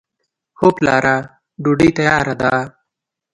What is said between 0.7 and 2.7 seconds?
پلاره! ډوډۍ تیاره ده.